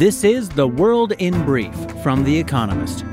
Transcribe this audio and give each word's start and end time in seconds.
This 0.00 0.24
is 0.24 0.48
The 0.48 0.66
World 0.66 1.12
in 1.18 1.44
Brief 1.44 1.74
from 2.02 2.24
The 2.24 2.38
Economist. 2.38 3.04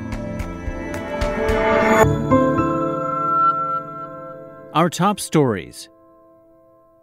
Our 4.74 4.89
top 4.89 5.19
stories 5.19 5.89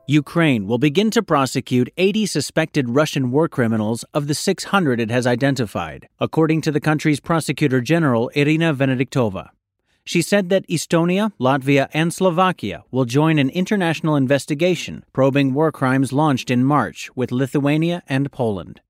Ukraine 0.07 0.67
will 0.67 0.79
begin 0.79 1.11
to 1.11 1.23
prosecute 1.23 1.93
80 1.99 2.25
suspected 2.25 2.89
Russian 2.89 3.31
war 3.31 3.47
criminals 3.47 4.07
of 4.15 4.27
the 4.27 4.33
600 4.33 5.01
it 5.01 5.11
has 5.11 5.27
identified, 5.27 6.09
according 6.19 6.63
to 6.63 6.73
the 6.73 6.81
country's 6.81 7.21
prosecutor 7.21 7.83
general 7.83 8.31
Iryna 8.35 8.75
Venediktova. 8.75 9.51
She 10.07 10.23
said 10.23 10.49
that 10.49 10.67
Estonia, 10.67 11.31
Latvia, 11.39 11.91
and 11.93 12.11
Slovakia 12.11 12.85
will 12.91 13.05
join 13.05 13.39
an 13.39 13.51
international 13.51 14.17
investigation 14.17 15.05
probing 15.13 15.53
war 15.53 15.71
crimes 15.71 16.11
launched 16.11 16.51
in 16.51 16.65
March 16.65 17.11
with 17.15 17.31
Lithuania 17.31 18.03
and 18.09 18.33
Poland. 18.33 18.81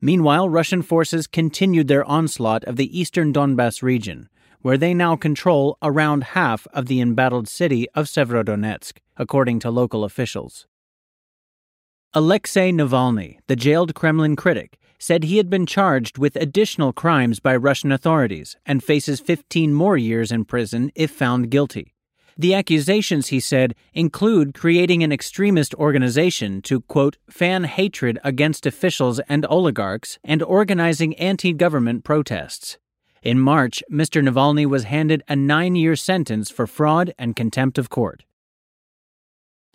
Meanwhile, 0.00 0.48
Russian 0.48 0.82
forces 0.82 1.26
continued 1.26 1.88
their 1.88 2.04
onslaught 2.04 2.64
of 2.64 2.76
the 2.76 2.98
eastern 2.98 3.32
Donbass 3.32 3.82
region, 3.82 4.28
where 4.62 4.78
they 4.78 4.94
now 4.94 5.16
control 5.16 5.76
around 5.82 6.24
half 6.24 6.66
of 6.72 6.86
the 6.86 7.00
embattled 7.00 7.48
city 7.48 7.88
of 7.94 8.06
Severodonetsk, 8.06 8.98
according 9.16 9.58
to 9.60 9.70
local 9.70 10.04
officials. 10.04 10.66
Alexei 12.14 12.70
Navalny, 12.70 13.38
the 13.48 13.56
jailed 13.56 13.94
Kremlin 13.94 14.36
critic, 14.36 14.78
said 14.98 15.24
he 15.24 15.36
had 15.36 15.50
been 15.50 15.66
charged 15.66 16.18
with 16.18 16.36
additional 16.36 16.92
crimes 16.92 17.40
by 17.40 17.54
Russian 17.54 17.92
authorities 17.92 18.56
and 18.66 18.82
faces 18.82 19.20
15 19.20 19.72
more 19.72 19.96
years 19.96 20.32
in 20.32 20.44
prison 20.44 20.90
if 20.94 21.10
found 21.10 21.50
guilty. 21.50 21.94
The 22.40 22.54
accusations, 22.54 23.28
he 23.28 23.40
said, 23.40 23.74
include 23.92 24.54
creating 24.54 25.02
an 25.02 25.10
extremist 25.10 25.74
organization 25.74 26.62
to, 26.62 26.82
quote, 26.82 27.16
fan 27.28 27.64
hatred 27.64 28.20
against 28.22 28.64
officials 28.64 29.18
and 29.28 29.44
oligarchs 29.46 30.20
and 30.22 30.40
organizing 30.40 31.16
anti 31.16 31.52
government 31.52 32.04
protests. 32.04 32.78
In 33.24 33.40
March, 33.40 33.82
Mr. 33.90 34.22
Navalny 34.22 34.66
was 34.66 34.84
handed 34.84 35.24
a 35.26 35.34
nine 35.34 35.74
year 35.74 35.96
sentence 35.96 36.48
for 36.48 36.68
fraud 36.68 37.12
and 37.18 37.34
contempt 37.34 37.76
of 37.76 37.90
court. 37.90 38.24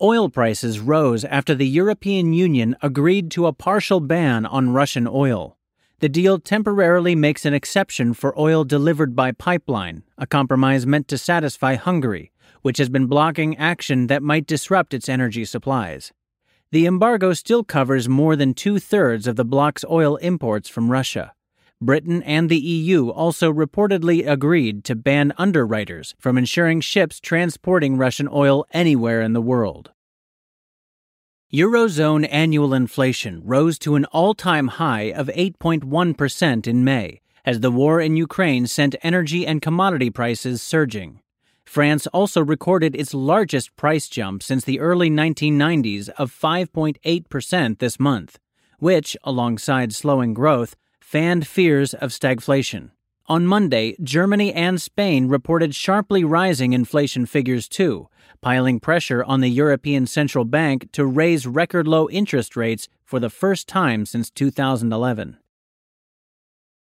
Oil 0.02 0.30
prices 0.30 0.80
rose 0.80 1.25
after 1.25 1.53
the 1.53 1.67
European 1.67 2.31
Union 2.31 2.77
agreed 2.81 3.30
to 3.31 3.45
a 3.45 3.53
partial 3.53 4.00
ban 4.00 4.45
on 4.45 4.72
Russian 4.72 5.05
oil. 5.05 5.58
The 6.00 6.09
deal 6.09 6.39
temporarily 6.39 7.16
makes 7.16 7.45
an 7.45 7.53
exception 7.53 8.14
for 8.14 8.38
oil 8.38 8.66
delivered 8.66 9.16
by 9.16 9.31
pipeline, 9.31 10.03
a 10.17 10.27
compromise 10.27 10.86
meant 10.86 11.08
to 11.09 11.17
satisfy 11.17 11.75
Hungary, 11.75 12.33
which 12.64 12.80
has 12.80 12.89
been 12.89 13.06
blocking 13.06 13.56
action 13.58 14.08
that 14.08 14.23
might 14.23 14.47
disrupt 14.47 14.95
its 14.95 15.08
energy 15.08 15.45
supplies. 15.45 16.11
The 16.72 16.88
embargo 16.88 17.33
still 17.33 17.64
covers 17.64 18.09
more 18.09 18.36
than 18.36 18.55
two 18.55 18.80
thirds 18.80 19.28
of 19.28 19.36
the 19.36 19.45
bloc's 19.45 19.86
oil 19.88 20.16
imports 20.16 20.67
from 20.67 20.89
Russia. 20.89 21.33
Britain 21.80 22.23
and 22.23 22.50
the 22.50 22.58
EU 22.58 23.09
also 23.09 23.53
reportedly 23.53 24.28
agreed 24.28 24.83
to 24.86 24.95
ban 24.95 25.33
underwriters 25.38 26.16
from 26.17 26.38
insuring 26.38 26.81
ships 26.81 27.20
transporting 27.20 27.97
Russian 27.97 28.28
oil 28.31 28.66
anywhere 28.72 29.22
in 29.22 29.33
the 29.33 29.42
world. 29.42 29.92
Eurozone 31.53 32.27
annual 32.31 32.73
inflation 32.73 33.42
rose 33.45 33.77
to 33.77 33.95
an 33.95 34.05
all 34.05 34.33
time 34.33 34.70
high 34.70 35.11
of 35.11 35.27
8.1% 35.27 36.66
in 36.66 36.83
May, 36.83 37.22
as 37.45 37.59
the 37.59 37.70
war 37.70 38.02
in 38.02 38.17
Ukraine 38.17 38.66
sent 38.66 38.95
energy 39.03 39.45
and 39.45 39.61
commodity 39.61 40.09
prices 40.09 40.61
surging. 40.61 41.20
France 41.73 42.05
also 42.13 42.39
recorded 42.39 42.95
its 42.95 43.16
largest 43.16 43.75
price 43.75 44.07
jump 44.07 44.43
since 44.43 44.63
the 44.63 44.79
early 44.79 45.09
1990s 45.09 46.07
of 46.19 46.31
5.8% 46.31 47.80
this 47.80 47.99
month, 47.99 48.38
which, 48.77 49.17
alongside 49.23 49.91
slowing 49.91 50.35
growth, 50.35 50.75
fanned 50.99 51.47
fears 51.47 51.95
of 51.95 52.11
stagflation. 52.11 52.91
On 53.25 53.47
Monday, 53.47 53.95
Germany 54.03 54.53
and 54.53 54.80
Spain 54.80 55.27
reported 55.27 55.73
sharply 55.73 56.23
rising 56.23 56.73
inflation 56.73 57.25
figures 57.25 57.67
too, 57.67 58.08
piling 58.39 58.80
pressure 58.80 59.23
on 59.23 59.42
the 59.42 59.49
European 59.49 60.05
Central 60.05 60.45
Bank 60.45 60.92
to 60.92 61.08
raise 61.08 61.48
record 61.48 61.87
low 61.87 62.08
interest 62.08 62.55
rates 62.55 62.87
for 63.03 63.19
the 63.19 63.31
first 63.31 63.67
time 63.67 64.05
since 64.05 64.30
2011. 64.30 65.39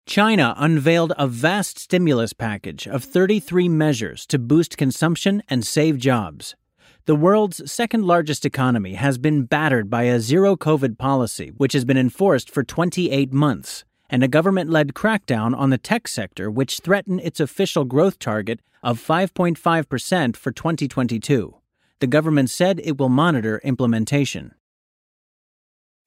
China 0.09 0.55
unveiled 0.57 1.13
a 1.19 1.29
vast 1.29 1.79
stimulus 1.79 2.33
package 2.33 2.89
of 2.89 3.05
33 3.05 3.69
measures 3.69 4.25
to 4.25 4.39
boost 4.39 4.79
consumption 4.79 5.43
and 5.51 5.67
save 5.67 5.99
jobs. 5.99 6.57
The 7.05 7.15
world's 7.15 7.71
second 7.71 8.07
largest 8.07 8.47
economy 8.47 8.95
has 8.95 9.19
been 9.19 9.43
battered 9.43 9.91
by 9.91 10.05
a 10.05 10.19
zero 10.19 10.57
COVID 10.57 10.97
policy, 10.97 11.53
which 11.59 11.75
has 11.75 11.85
been 11.85 11.99
enforced 11.99 12.51
for 12.51 12.65
28 12.65 13.35
months 13.35 13.85
and 14.09 14.23
a 14.23 14.29
government 14.29 14.71
led 14.71 14.95
crackdown 14.95 15.55
on 15.55 15.69
the 15.69 15.77
tech 15.77 16.09
sector, 16.09 16.51
which 16.51 16.81
threatened 16.81 17.21
its 17.21 17.39
official 17.39 17.85
growth 17.85 18.19
target 18.19 18.61
of 18.83 18.99
5.5% 18.99 20.37
for 20.37 20.51
2022. 20.51 21.55
The 22.01 22.07
government 22.07 22.49
said 22.49 22.81
it 22.83 22.97
will 22.97 23.11
monitor 23.11 23.61
implementation. 23.63 24.55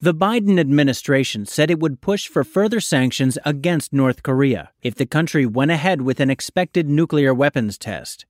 The 0.02 0.12
Biden 0.12 0.58
administration 0.58 1.46
said 1.46 1.70
it 1.70 1.78
would 1.78 2.00
push 2.00 2.26
for 2.26 2.42
further 2.42 2.80
sanctions 2.80 3.38
against 3.44 3.92
North 3.92 4.24
Korea 4.24 4.72
if 4.82 4.96
the 4.96 5.06
country 5.06 5.46
went 5.46 5.70
ahead 5.70 6.02
with 6.02 6.18
an 6.18 6.28
expected 6.28 6.88
nuclear 6.88 7.32
weapons 7.32 7.78
test. 7.78 8.26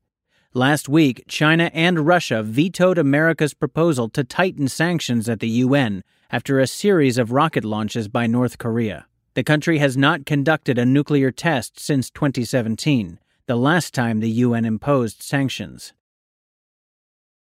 Last 0.52 0.86
week, 0.86 1.24
China 1.28 1.70
and 1.72 2.06
Russia 2.06 2.42
vetoed 2.42 2.98
America's 2.98 3.54
proposal 3.54 4.10
to 4.10 4.22
tighten 4.22 4.68
sanctions 4.68 5.30
at 5.30 5.40
the 5.40 5.48
UN 5.48 6.04
after 6.30 6.60
a 6.60 6.66
series 6.66 7.16
of 7.16 7.32
rocket 7.32 7.64
launches 7.64 8.06
by 8.06 8.26
North 8.26 8.58
Korea. 8.58 9.06
The 9.32 9.42
country 9.42 9.78
has 9.78 9.96
not 9.96 10.26
conducted 10.26 10.76
a 10.76 10.84
nuclear 10.84 11.30
test 11.30 11.80
since 11.80 12.10
2017, 12.10 13.18
the 13.46 13.56
last 13.56 13.94
time 13.94 14.20
the 14.20 14.28
UN 14.28 14.66
imposed 14.66 15.22
sanctions. 15.22 15.94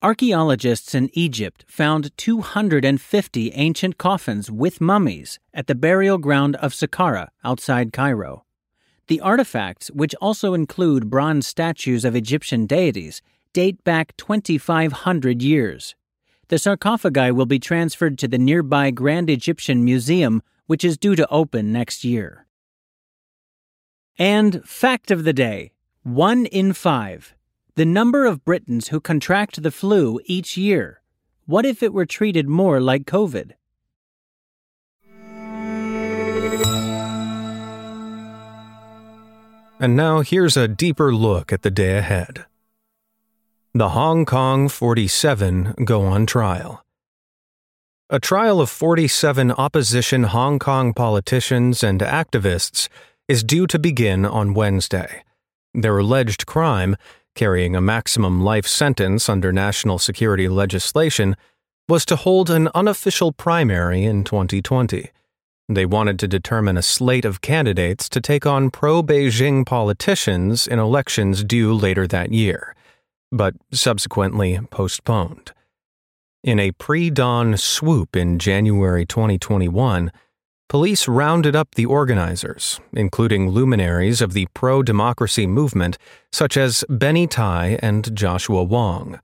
Archaeologists 0.04 0.94
in 0.94 1.10
Egypt 1.14 1.64
found 1.66 2.12
250 2.18 3.52
ancient 3.54 3.98
coffins 3.98 4.52
with 4.52 4.82
mummies 4.82 5.40
at 5.54 5.68
the 5.68 5.76
burial 5.76 6.18
ground 6.18 6.58
of 6.58 6.74
Saqqara 6.74 7.30
outside 7.46 7.94
Cairo. 7.94 8.44
The 9.08 9.22
artifacts, 9.22 9.90
which 9.92 10.14
also 10.16 10.54
include 10.54 11.10
bronze 11.10 11.48
statues 11.48 12.04
of 12.04 12.18
Egyptian 12.18 12.66
deities, 12.66 13.22
date 13.54 13.82
back 13.86 14.18
2,500 14.18 15.42
years. 15.42 15.96
The 16.50 16.60
sarcophagi 16.60 17.32
will 17.32 17.46
be 17.46 17.60
transferred 17.60 18.18
to 18.20 18.28
the 18.28 18.38
nearby 18.38 18.92
Grand 18.92 19.30
Egyptian 19.30 19.86
Museum 19.86 20.44
which 20.66 20.84
is 20.84 20.98
due 20.98 21.16
to 21.16 21.28
open 21.30 21.72
next 21.72 22.04
year. 22.04 22.46
And 24.20 24.68
fact 24.68 25.12
of 25.12 25.24
the 25.24 25.34
day 25.34 25.72
one 26.04 26.46
in 26.46 26.74
five. 26.74 27.34
The 27.76 27.86
number 27.86 28.28
of 28.28 28.46
Britons 28.46 28.90
who 28.90 29.00
contract 29.00 29.64
the 29.64 29.72
flu 29.72 30.20
each 30.26 30.56
year. 30.56 31.02
What 31.48 31.66
if 31.66 31.82
it 31.82 31.92
were 31.92 32.06
treated 32.06 32.48
more 32.48 32.80
like 32.80 33.06
COVID? 33.06 33.54
And 39.80 39.96
now 39.96 40.22
here's 40.22 40.56
a 40.56 40.68
deeper 40.68 41.16
look 41.16 41.52
at 41.52 41.64
the 41.64 41.72
day 41.72 41.98
ahead. 41.98 42.46
The 43.74 43.90
Hong 43.90 44.24
Kong 44.26 44.70
47 44.70 45.74
go 45.84 46.04
on 46.04 46.28
trial. 46.28 46.86
A 48.08 48.20
trial 48.20 48.62
of 48.62 48.70
47 48.70 49.52
opposition 49.52 50.26
Hong 50.26 50.60
Kong 50.60 50.94
politicians 50.94 51.82
and 51.82 52.02
activists 52.02 52.88
is 53.28 53.44
due 53.44 53.66
to 53.66 53.80
begin 53.80 54.28
on 54.28 54.54
Wednesday. 54.54 55.24
Their 55.74 55.98
alleged 55.98 56.46
crime, 56.46 56.96
carrying 57.36 57.76
a 57.76 57.82
maximum 57.82 58.42
life 58.42 58.68
sentence 58.68 59.28
under 59.30 59.52
national 59.52 60.00
security 60.00 60.48
legislation, 60.48 61.36
was 61.88 62.06
to 62.06 62.16
hold 62.16 62.50
an 62.50 62.70
unofficial 62.74 63.32
primary 63.32 64.04
in 64.04 64.24
2020. 64.24 65.10
They 65.70 65.86
wanted 65.86 66.20
to 66.20 66.28
determine 66.28 66.78
a 66.78 66.82
slate 66.82 67.26
of 67.26 67.42
candidates 67.42 68.10
to 68.10 68.22
take 68.22 68.46
on 68.46 68.70
pro 68.70 69.02
Beijing 69.02 69.66
politicians 69.66 70.68
in 70.68 70.80
elections 70.80 71.44
due 71.44 71.74
later 71.74 72.06
that 72.08 72.32
year, 72.32 72.76
but 73.32 73.56
subsequently 73.72 74.60
postponed. 74.70 75.52
In 76.44 76.60
a 76.60 76.72
pre 76.72 77.10
dawn 77.10 77.56
swoop 77.56 78.16
in 78.16 78.40
January 78.40 79.06
2021, 79.06 80.12
police 80.74 81.08
rounded 81.08 81.56
up 81.56 81.76
the 81.76 81.86
organizers, 81.86 82.80
including 82.94 83.48
luminaries 83.48 84.24
of 84.24 84.34
the 84.34 84.48
pro 84.56 84.82
democracy 84.82 85.46
movement 85.46 86.00
such 86.32 86.58
as 86.58 86.84
Benny 86.90 87.28
Tai 87.28 87.78
and 87.84 88.16
Joshua 88.18 88.64
Wong. 88.64 89.20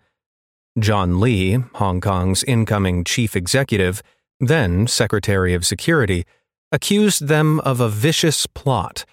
John 0.77 1.19
Lee, 1.19 1.53
Hong 1.73 2.01
Kong's 2.01 2.43
incoming 2.43 3.03
chief 3.03 3.35
executive, 3.35 4.03
then 4.39 4.85
Secretary 4.85 5.55
of 5.55 5.65
Security, 5.65 6.23
accused 6.71 7.25
them 7.25 7.59
of 7.61 7.79
a 7.79 7.89
vicious 7.89 8.45
plot. 8.45 9.03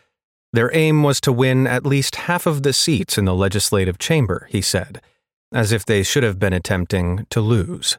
Their 0.53 0.71
aim 0.77 1.03
was 1.03 1.23
to 1.23 1.33
win 1.33 1.67
at 1.67 1.87
least 1.87 2.17
half 2.17 2.44
of 2.44 2.65
the 2.65 2.75
seats 2.75 3.17
in 3.17 3.25
the 3.25 3.35
legislative 3.35 3.97
chamber, 3.97 4.47
he 4.50 4.61
said 4.61 5.00
as 5.53 5.73
if 5.73 5.87
they 5.87 6.03
should 6.03 6.23
have 6.23 6.38
been 6.38 6.53
attempting 6.53 7.25
to 7.31 7.41
lose. 7.41 7.97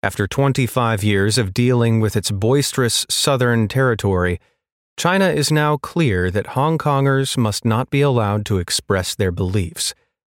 After 0.00 0.28
25 0.28 1.02
years 1.02 1.38
of 1.38 1.52
dealing 1.52 1.98
with 1.98 2.14
its 2.14 2.30
boisterous 2.30 3.04
southern 3.10 3.66
territory, 3.66 4.38
China 4.96 5.28
is 5.28 5.50
now 5.50 5.76
clear 5.76 6.30
that 6.30 6.54
Hong 6.54 6.78
Kongers 6.78 7.36
must 7.36 7.64
not 7.64 7.90
be 7.90 8.00
allowed 8.00 8.46
to 8.46 8.58
express 8.58 9.16
their 9.16 9.32
beliefs, 9.32 9.94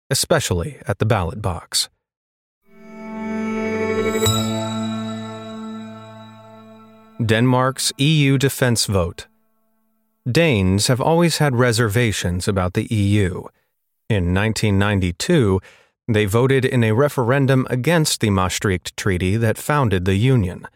especially 0.10 0.80
at 0.88 0.98
the 0.98 1.06
ballot 1.06 1.44
box. 1.44 1.90
Denmark's 7.24 7.94
EU 8.00 8.40
defense 8.40 8.88
vote. 8.88 9.28
Danes 10.28 10.88
have 10.88 11.00
always 11.00 11.38
had 11.38 11.56
reservations 11.56 12.48
about 12.48 12.74
the 12.74 12.86
EU. 12.86 13.44
In 14.10 14.34
1992, 14.34 15.62
they 16.16 16.26
voted 16.26 16.66
in 16.66 16.84
a 16.84 16.94
referendum 16.94 17.68
against 17.70 18.22
the 18.22 18.30
Maastricht 18.30 18.96
Treaty 18.98 19.38
that 19.38 19.58
founded 19.58 20.06
the 20.06 20.16
Union. 20.16 20.68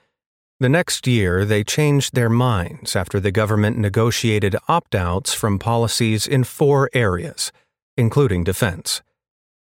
The 0.60 0.70
next 0.70 1.06
year, 1.06 1.44
they 1.44 1.64
changed 1.64 2.16
their 2.16 2.30
minds 2.30 2.96
after 2.96 3.20
the 3.20 3.32
government 3.32 3.78
negotiated 3.78 4.56
opt 4.68 4.96
outs 4.96 5.34
from 5.34 5.60
policies 5.60 6.26
in 6.26 6.44
four 6.46 6.90
areas, 6.94 7.52
including 7.98 8.44
defense. 8.44 9.02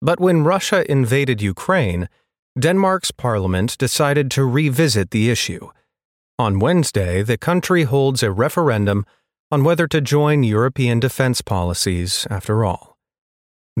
But 0.00 0.18
when 0.18 0.44
Russia 0.44 0.90
invaded 0.90 1.42
Ukraine, 1.42 2.08
Denmark's 2.58 3.10
parliament 3.10 3.76
decided 3.76 4.30
to 4.32 4.44
revisit 4.44 5.10
the 5.10 5.30
issue. 5.30 5.70
On 6.38 6.58
Wednesday, 6.58 7.22
the 7.22 7.36
country 7.36 7.82
holds 7.82 8.22
a 8.22 8.32
referendum 8.32 9.04
on 9.50 9.62
whether 9.64 9.86
to 9.88 10.00
join 10.00 10.42
European 10.42 11.00
defense 11.00 11.42
policies 11.42 12.26
after 12.30 12.64
all. 12.64 12.89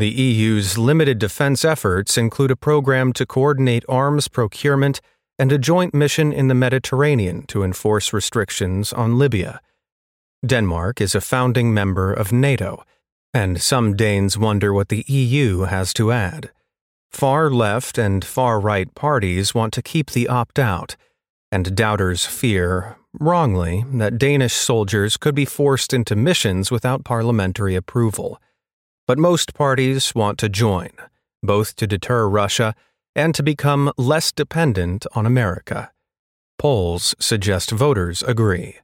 The 0.00 0.08
EU's 0.08 0.78
limited 0.78 1.18
defense 1.18 1.62
efforts 1.62 2.16
include 2.16 2.50
a 2.50 2.56
program 2.56 3.12
to 3.12 3.26
coordinate 3.26 3.84
arms 3.86 4.28
procurement 4.28 5.02
and 5.38 5.52
a 5.52 5.58
joint 5.58 5.92
mission 5.92 6.32
in 6.32 6.48
the 6.48 6.54
Mediterranean 6.54 7.42
to 7.48 7.62
enforce 7.62 8.10
restrictions 8.14 8.94
on 8.94 9.18
Libya. 9.18 9.60
Denmark 10.42 11.02
is 11.02 11.14
a 11.14 11.20
founding 11.20 11.74
member 11.74 12.14
of 12.14 12.32
NATO, 12.32 12.82
and 13.34 13.60
some 13.60 13.94
Danes 13.94 14.38
wonder 14.38 14.72
what 14.72 14.88
the 14.88 15.04
EU 15.06 15.64
has 15.64 15.92
to 15.92 16.12
add. 16.12 16.50
Far 17.10 17.50
left 17.50 17.98
and 17.98 18.24
far 18.24 18.58
right 18.58 18.94
parties 18.94 19.54
want 19.54 19.74
to 19.74 19.82
keep 19.82 20.12
the 20.12 20.28
opt 20.28 20.58
out, 20.58 20.96
and 21.52 21.76
doubters 21.76 22.24
fear, 22.24 22.96
wrongly, 23.12 23.84
that 23.92 24.16
Danish 24.16 24.54
soldiers 24.54 25.18
could 25.18 25.34
be 25.34 25.44
forced 25.44 25.92
into 25.92 26.16
missions 26.16 26.70
without 26.70 27.04
parliamentary 27.04 27.74
approval. 27.76 28.40
But 29.10 29.18
most 29.18 29.54
parties 29.54 30.14
want 30.14 30.38
to 30.38 30.48
join, 30.48 30.90
both 31.42 31.74
to 31.74 31.86
deter 31.88 32.28
Russia 32.28 32.76
and 33.16 33.34
to 33.34 33.42
become 33.42 33.90
less 33.96 34.30
dependent 34.30 35.04
on 35.16 35.26
America. 35.26 35.90
Polls 36.60 37.16
suggest 37.18 37.72
voters 37.72 38.22
agree. 38.22 38.76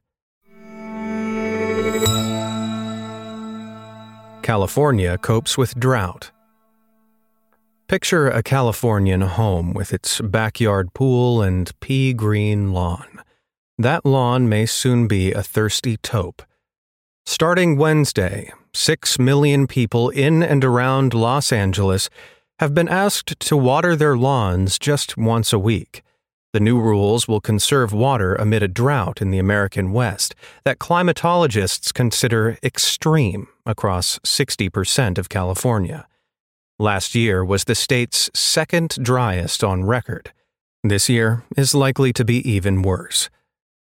California 4.41 5.17
copes 5.17 5.57
with 5.57 5.79
drought. 5.79 6.31
Picture 7.87 8.27
a 8.27 8.43
Californian 8.43 9.21
home 9.21 9.71
with 9.73 9.93
its 9.93 10.19
backyard 10.19 10.93
pool 10.93 11.41
and 11.41 11.71
pea 11.79 12.11
green 12.11 12.73
lawn. 12.73 13.21
That 13.77 14.05
lawn 14.05 14.49
may 14.49 14.65
soon 14.65 15.07
be 15.07 15.31
a 15.31 15.41
thirsty 15.41 15.95
taupe. 15.95 16.41
Starting 17.25 17.77
Wednesday, 17.77 18.51
six 18.77 19.17
million 19.17 19.65
people 19.65 20.09
in 20.09 20.43
and 20.43 20.63
around 20.63 21.13
Los 21.13 21.51
Angeles 21.51 22.09
have 22.59 22.73
been 22.73 22.87
asked 22.87 23.39
to 23.39 23.57
water 23.57 23.95
their 23.95 24.15
lawns 24.15 24.77
just 24.77 25.17
once 25.17 25.51
a 25.51 25.59
week. 25.59 26.03
The 26.53 26.59
new 26.59 26.79
rules 26.79 27.27
will 27.27 27.41
conserve 27.41 27.91
water 27.91 28.35
amid 28.35 28.63
a 28.63 28.67
drought 28.67 29.21
in 29.21 29.31
the 29.31 29.39
American 29.39 29.91
West 29.91 30.33
that 30.63 30.79
climatologists 30.79 31.93
consider 31.93 32.57
extreme 32.63 33.47
across 33.65 34.19
60% 34.19 35.17
of 35.17 35.29
California. 35.29 36.07
Last 36.79 37.15
year 37.15 37.43
was 37.43 37.63
the 37.63 37.75
state's 37.75 38.29
second 38.33 38.97
driest 39.01 39.63
on 39.63 39.85
record. 39.85 40.31
This 40.83 41.09
year 41.09 41.43
is 41.57 41.75
likely 41.75 42.13
to 42.13 42.23
be 42.23 42.47
even 42.49 42.81
worse. 42.81 43.29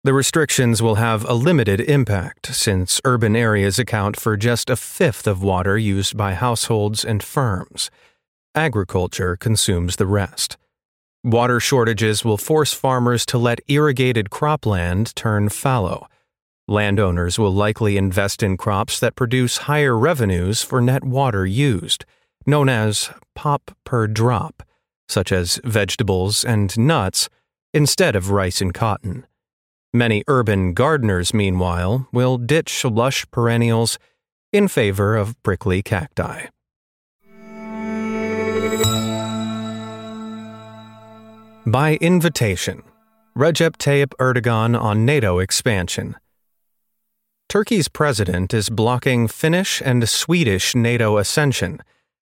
The 0.01 0.13
restrictions 0.13 0.81
will 0.81 0.95
have 0.95 1.25
a 1.27 1.33
limited 1.33 1.81
impact 1.81 2.55
since 2.55 3.01
urban 3.03 3.35
areas 3.35 3.77
account 3.77 4.17
for 4.17 4.37
just 4.37 4.69
a 4.69 4.77
fifth 4.77 5.27
of 5.27 5.43
water 5.43 5.77
used 5.77 6.15
by 6.15 6.35
households 6.35 7.03
and 7.03 7.21
firms. 7.21 7.91
Agriculture 8.55 9.35
consumes 9.35 9.97
the 9.97 10.07
rest. 10.07 10.55
Water 11.21 11.59
shortages 11.59 12.23
will 12.23 12.37
force 12.37 12.73
farmers 12.73 13.25
to 13.25 13.37
let 13.37 13.59
irrigated 13.67 14.29
cropland 14.29 15.13
turn 15.15 15.49
fallow. 15.49 16.07
Landowners 16.65 17.37
will 17.37 17.53
likely 17.53 17.97
invest 17.97 18.41
in 18.41 18.55
crops 18.55 19.01
that 19.01 19.17
produce 19.17 19.57
higher 19.67 19.97
revenues 19.97 20.63
for 20.63 20.79
net 20.79 21.03
water 21.03 21.45
used, 21.45 22.05
known 22.45 22.69
as 22.69 23.09
pop 23.35 23.75
per 23.83 24.07
drop, 24.07 24.63
such 25.09 25.33
as 25.33 25.59
vegetables 25.65 26.45
and 26.45 26.77
nuts, 26.77 27.27
instead 27.73 28.15
of 28.15 28.31
rice 28.31 28.61
and 28.61 28.73
cotton. 28.73 29.25
Many 29.93 30.23
urban 30.27 30.73
gardeners, 30.73 31.33
meanwhile, 31.33 32.07
will 32.11 32.37
ditch 32.37 32.85
lush 32.85 33.25
perennials 33.31 33.97
in 34.53 34.67
favor 34.67 35.17
of 35.17 35.41
prickly 35.41 35.81
cacti. 35.81 36.45
By 41.65 41.97
invitation, 42.01 42.83
Recep 43.35 43.77
Tayyip 43.77 44.13
Erdogan 44.19 44.79
on 44.79 45.05
NATO 45.05 45.39
expansion. 45.39 46.15
Turkey's 47.47 47.87
president 47.87 48.53
is 48.53 48.69
blocking 48.69 49.27
Finnish 49.27 49.81
and 49.83 50.07
Swedish 50.07 50.75
NATO 50.75 51.17
ascension. 51.17 51.81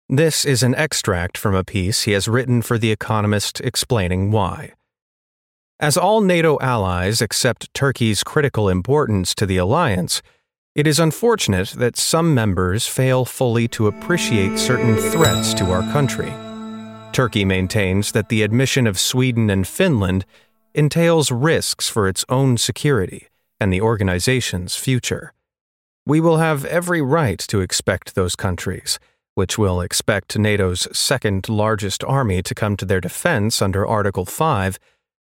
This 0.09 0.45
is 0.45 0.63
an 0.63 0.77
extract 0.77 1.37
from 1.37 1.57
a 1.57 1.65
piece 1.65 2.03
he 2.03 2.13
has 2.13 2.29
written 2.29 2.63
for 2.63 2.79
The 2.79 2.93
Economist 2.93 3.61
explaining 3.63 4.31
why. 4.31 4.75
As 5.81 5.97
all 5.97 6.21
NATO 6.21 6.59
allies 6.61 7.23
accept 7.23 7.73
Turkey's 7.73 8.25
critical 8.25 8.69
importance 8.69 9.33
to 9.37 9.47
the 9.47 9.59
alliance, 9.59 10.23
it 10.75 10.89
is 10.89 10.99
unfortunate 10.99 11.69
that 11.69 11.97
some 11.97 12.35
members 12.35 12.89
fail 12.89 13.25
fully 13.25 13.69
to 13.69 13.87
appreciate 13.87 14.59
certain 14.59 14.97
threats 14.97 15.55
to 15.55 15.71
our 15.71 15.83
country. 15.93 16.33
Turkey 17.13 17.45
maintains 17.45 18.11
that 18.11 18.29
the 18.29 18.43
admission 18.43 18.89
of 18.89 18.99
Sweden 18.99 19.51
and 19.51 19.69
Finland 19.69 20.25
entails 20.75 21.31
risks 21.31 21.89
for 21.89 22.09
its 22.09 22.25
own 22.29 22.57
security 22.57 23.29
and 23.61 23.73
the 23.73 23.81
organization's 23.81 24.75
future. 24.75 25.33
We 26.05 26.19
will 26.19 26.39
have 26.39 26.65
every 26.65 27.03
right 27.03 27.39
to 27.39 27.61
expect 27.61 28.17
those 28.17 28.35
countries, 28.35 28.99
which 29.37 29.57
will 29.57 29.81
expect 29.81 30.37
NATO's 30.37 30.89
second 30.93 31.49
largest 31.49 32.03
army 32.03 32.43
to 32.43 32.55
come 32.55 32.77
to 32.79 32.85
their 32.85 33.01
defense 33.01 33.63
under 33.63 33.87
Article 33.87 34.25
5, 34.25 34.81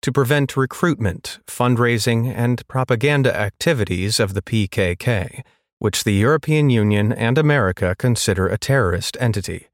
to 0.02 0.12
prevent 0.12 0.58
recruitment, 0.58 1.40
fundraising, 1.48 2.34
and 2.34 2.68
propaganda 2.68 3.36
activities 3.36 4.20
of 4.20 4.34
the 4.34 4.42
PKK, 4.42 5.44
which 5.80 6.04
the 6.04 6.14
European 6.14 6.70
Union 6.70 7.12
and 7.12 7.38
America 7.38 7.96
consider 7.98 8.48
a 8.48 8.58
terrorist 8.58 9.18
entity. 9.20 9.68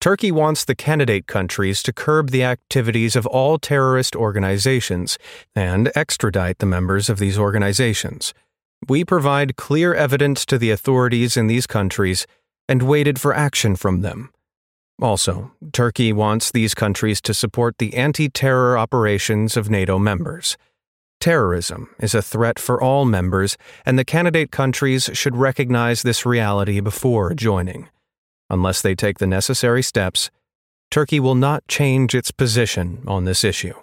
Turkey 0.00 0.30
wants 0.30 0.64
the 0.64 0.74
candidate 0.74 1.26
countries 1.26 1.82
to 1.82 1.92
curb 1.92 2.30
the 2.30 2.44
activities 2.44 3.16
of 3.16 3.26
all 3.26 3.58
terrorist 3.58 4.14
organizations 4.14 5.18
and 5.54 5.90
extradite 5.94 6.58
the 6.58 6.66
members 6.66 7.08
of 7.08 7.18
these 7.18 7.38
organizations. 7.38 8.34
We 8.88 9.04
provide 9.04 9.56
clear 9.56 9.94
evidence 9.94 10.44
to 10.46 10.58
the 10.58 10.70
authorities 10.70 11.36
in 11.36 11.46
these 11.46 11.66
countries 11.66 12.26
and 12.68 12.82
waited 12.82 13.20
for 13.20 13.34
action 13.34 13.74
from 13.74 14.02
them. 14.02 14.30
Also, 15.00 15.52
Turkey 15.72 16.12
wants 16.12 16.50
these 16.50 16.74
countries 16.74 17.20
to 17.20 17.34
support 17.34 17.76
the 17.78 17.94
anti 17.94 18.28
terror 18.28 18.78
operations 18.78 19.56
of 19.56 19.68
NATO 19.68 19.98
members. 19.98 20.56
Terrorism 21.20 21.90
is 21.98 22.14
a 22.14 22.22
threat 22.22 22.58
for 22.58 22.80
all 22.80 23.04
members, 23.04 23.56
and 23.84 23.98
the 23.98 24.04
candidate 24.04 24.50
countries 24.50 25.10
should 25.12 25.36
recognize 25.36 26.02
this 26.02 26.24
reality 26.24 26.80
before 26.80 27.34
joining. 27.34 27.88
Unless 28.48 28.82
they 28.82 28.94
take 28.94 29.18
the 29.18 29.26
necessary 29.26 29.82
steps, 29.82 30.30
Turkey 30.90 31.20
will 31.20 31.34
not 31.34 31.66
change 31.68 32.14
its 32.14 32.30
position 32.30 33.02
on 33.06 33.24
this 33.24 33.44
issue. 33.44 33.74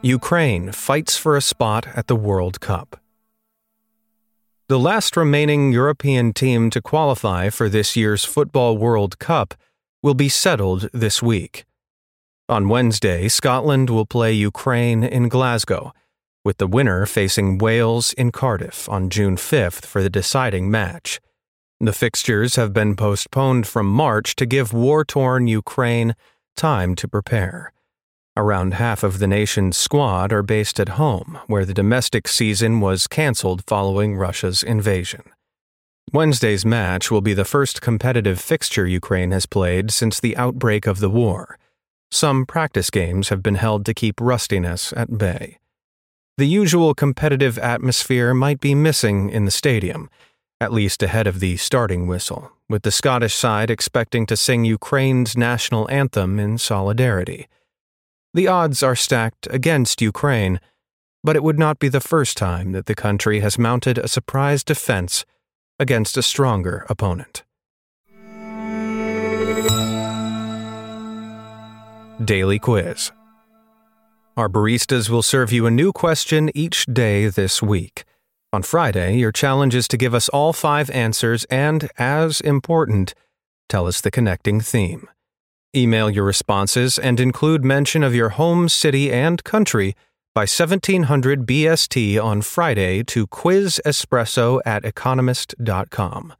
Ukraine 0.00 0.70
fights 0.70 1.16
for 1.16 1.36
a 1.36 1.42
spot 1.42 1.88
at 1.96 2.06
the 2.06 2.16
World 2.16 2.60
Cup. 2.60 3.00
The 4.68 4.78
last 4.78 5.16
remaining 5.16 5.72
European 5.72 6.34
team 6.34 6.68
to 6.70 6.82
qualify 6.82 7.48
for 7.48 7.70
this 7.70 7.96
year's 7.96 8.26
Football 8.26 8.76
World 8.76 9.18
Cup 9.18 9.54
will 10.02 10.12
be 10.12 10.28
settled 10.28 10.90
this 10.92 11.22
week. 11.22 11.64
On 12.50 12.68
Wednesday, 12.68 13.28
Scotland 13.28 13.88
will 13.88 14.04
play 14.04 14.30
Ukraine 14.34 15.02
in 15.02 15.30
Glasgow 15.30 15.94
with 16.44 16.58
the 16.58 16.66
winner 16.66 17.06
facing 17.06 17.56
Wales 17.56 18.12
in 18.12 18.30
Cardiff 18.30 18.86
on 18.90 19.08
June 19.08 19.36
5th 19.36 19.86
for 19.86 20.02
the 20.02 20.10
deciding 20.10 20.70
match. 20.70 21.18
The 21.80 21.94
fixtures 21.94 22.56
have 22.56 22.74
been 22.74 22.94
postponed 22.94 23.66
from 23.66 23.86
March 23.86 24.36
to 24.36 24.44
give 24.44 24.74
war 24.74 25.02
torn 25.02 25.46
Ukraine 25.46 26.14
time 26.58 26.94
to 26.96 27.08
prepare. 27.08 27.72
Around 28.38 28.74
half 28.74 29.02
of 29.02 29.18
the 29.18 29.26
nation's 29.26 29.76
squad 29.76 30.32
are 30.32 30.44
based 30.44 30.78
at 30.78 30.90
home, 30.90 31.40
where 31.48 31.64
the 31.64 31.74
domestic 31.74 32.28
season 32.28 32.78
was 32.78 33.08
canceled 33.08 33.64
following 33.66 34.14
Russia's 34.14 34.62
invasion. 34.62 35.22
Wednesday's 36.12 36.64
match 36.64 37.10
will 37.10 37.20
be 37.20 37.34
the 37.34 37.44
first 37.44 37.82
competitive 37.82 38.40
fixture 38.40 38.86
Ukraine 38.86 39.32
has 39.32 39.44
played 39.44 39.90
since 39.90 40.20
the 40.20 40.36
outbreak 40.36 40.86
of 40.86 41.00
the 41.00 41.10
war. 41.10 41.58
Some 42.12 42.46
practice 42.46 42.90
games 42.90 43.30
have 43.30 43.42
been 43.42 43.56
held 43.56 43.84
to 43.86 43.92
keep 43.92 44.20
rustiness 44.20 44.92
at 44.96 45.18
bay. 45.18 45.58
The 46.36 46.46
usual 46.46 46.94
competitive 46.94 47.58
atmosphere 47.58 48.34
might 48.34 48.60
be 48.60 48.72
missing 48.72 49.30
in 49.30 49.46
the 49.46 49.50
stadium, 49.50 50.08
at 50.60 50.72
least 50.72 51.02
ahead 51.02 51.26
of 51.26 51.40
the 51.40 51.56
starting 51.56 52.06
whistle, 52.06 52.52
with 52.68 52.84
the 52.84 52.92
Scottish 52.92 53.34
side 53.34 53.68
expecting 53.68 54.26
to 54.26 54.36
sing 54.36 54.64
Ukraine's 54.64 55.36
national 55.36 55.90
anthem 55.90 56.38
in 56.38 56.56
solidarity. 56.56 57.48
The 58.38 58.46
odds 58.46 58.84
are 58.84 58.94
stacked 58.94 59.48
against 59.50 60.00
Ukraine, 60.00 60.60
but 61.24 61.34
it 61.34 61.42
would 61.42 61.58
not 61.58 61.80
be 61.80 61.88
the 61.88 62.00
first 62.00 62.36
time 62.36 62.70
that 62.70 62.86
the 62.86 62.94
country 62.94 63.40
has 63.40 63.58
mounted 63.58 63.98
a 63.98 64.06
surprise 64.06 64.62
defense 64.62 65.26
against 65.80 66.16
a 66.16 66.22
stronger 66.22 66.86
opponent. 66.88 67.42
Daily 72.24 72.60
Quiz 72.60 73.10
Our 74.36 74.48
baristas 74.48 75.10
will 75.10 75.24
serve 75.24 75.50
you 75.50 75.66
a 75.66 75.72
new 75.72 75.92
question 75.92 76.48
each 76.54 76.86
day 76.86 77.26
this 77.26 77.60
week. 77.60 78.04
On 78.52 78.62
Friday, 78.62 79.16
your 79.16 79.32
challenge 79.32 79.74
is 79.74 79.88
to 79.88 79.96
give 79.96 80.14
us 80.14 80.28
all 80.28 80.52
five 80.52 80.90
answers 80.90 81.42
and, 81.46 81.90
as 81.98 82.40
important, 82.40 83.14
tell 83.68 83.88
us 83.88 84.00
the 84.00 84.12
connecting 84.12 84.60
theme. 84.60 85.08
Email 85.76 86.08
your 86.08 86.24
responses 86.24 86.98
and 86.98 87.20
include 87.20 87.62
mention 87.64 88.02
of 88.02 88.14
your 88.14 88.30
home, 88.30 88.68
city, 88.68 89.12
and 89.12 89.44
country 89.44 89.94
by 90.34 90.42
1700 90.42 91.46
BST 91.46 92.22
on 92.22 92.40
Friday 92.40 93.02
to 93.02 93.26
quizespresso 93.26 94.60
at 94.64 94.84
economist.com. 94.84 96.32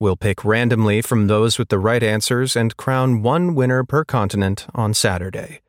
We'll 0.00 0.16
pick 0.16 0.44
randomly 0.44 1.02
from 1.02 1.26
those 1.26 1.58
with 1.58 1.68
the 1.68 1.78
right 1.78 2.02
answers 2.02 2.56
and 2.56 2.76
crown 2.76 3.22
one 3.22 3.54
winner 3.54 3.84
per 3.84 4.04
continent 4.04 4.66
on 4.74 4.94
Saturday. 4.94 5.60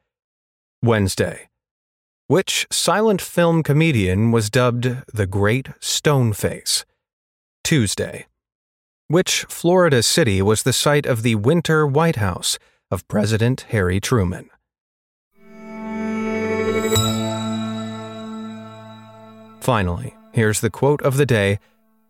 Wednesday. 0.81 1.49
Which 2.27 2.65
silent 2.71 3.21
film 3.21 3.61
comedian 3.61 4.31
was 4.31 4.49
dubbed 4.49 5.03
the 5.13 5.27
Great 5.27 5.67
Stoneface? 5.81 6.85
Tuesday. 7.63 8.25
Which 9.07 9.45
Florida 9.49 10.01
city 10.01 10.41
was 10.41 10.63
the 10.63 10.73
site 10.73 11.05
of 11.05 11.23
the 11.23 11.35
Winter 11.35 11.85
White 11.85 12.15
House? 12.15 12.57
Of 12.91 13.07
President 13.07 13.65
Harry 13.69 13.99
Truman. 13.99 14.49
Finally, 19.59 20.15
here's 20.31 20.61
the 20.61 20.69
quote 20.69 21.01
of 21.01 21.17
the 21.17 21.25
day 21.25 21.59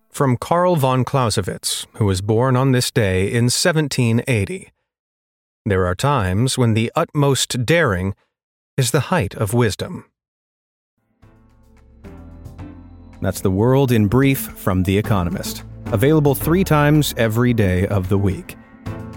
from 0.10 0.38
Karl 0.38 0.76
von 0.76 1.04
Clausewitz, 1.04 1.88
who 1.94 2.06
was 2.06 2.22
born 2.22 2.56
on 2.56 2.72
this 2.72 2.92
day 2.92 3.28
in 3.28 3.46
1780. 3.46 4.72
There 5.66 5.86
are 5.86 5.96
times 5.96 6.58
when 6.58 6.74
the 6.74 6.92
utmost 6.96 7.66
daring 7.66 8.14
is 8.78 8.92
the 8.92 9.12
height 9.12 9.34
of 9.36 9.54
wisdom. 9.54 10.06
That's 13.22 13.42
the 13.42 13.52
world 13.52 13.92
in 13.92 14.08
brief 14.08 14.40
from 14.40 14.84
The 14.84 14.98
Economist, 14.98 15.64
available 15.88 16.36
three 16.36 16.64
times 16.64 17.14
every 17.18 17.54
day 17.54 17.88
of 17.88 18.10
the 18.10 18.18
week. 18.18 18.58